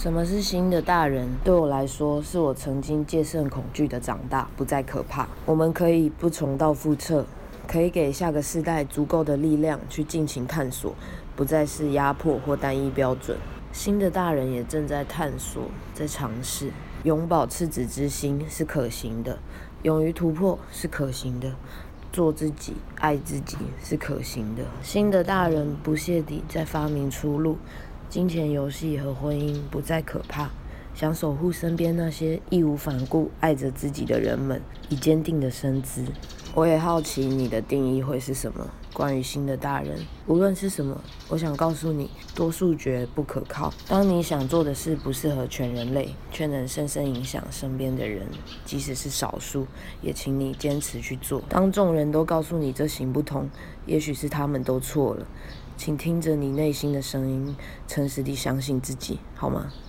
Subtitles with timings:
[0.00, 1.28] 什么是新的大人？
[1.44, 5.28] 对我来说，是我曾经戒慎恐惧的长大，不再可怕。
[5.44, 7.26] 我们可以不重蹈覆辙，
[7.68, 10.94] 可以给下个世代足够的力量去尽情探索，
[11.36, 13.36] 不再是压迫或单一标准。
[13.74, 16.70] 新的大人也正在探索，在尝试。
[17.04, 19.38] 永葆赤子之心是可行的，
[19.82, 21.52] 勇于突破是可行的，
[22.10, 24.64] 做自己、爱自己是可行的。
[24.82, 27.58] 新的大人不懈地在发明出路。
[28.10, 30.50] 金钱游戏和婚姻不再可怕，
[30.92, 36.04] 想守护身边那些义无反顾爱着自己的人们，以坚定的身姿。
[36.52, 38.68] 我也好奇你的定义会是什么？
[38.92, 43.72] 关于新的大人，无论是什么，我想告诉你，多数决不可靠。
[43.86, 48.26] 当你想做的事不适合全人类，却能深深影响身边的人，
[48.64, 49.68] 即使是少数，
[50.02, 51.40] 也请你坚持去做。
[51.48, 53.48] 当众人都告诉你这行不通，
[53.86, 55.24] 也许是他们都错了。
[55.80, 57.56] 请听着你内心的声音，
[57.88, 59.72] 诚实地相信自己，好吗？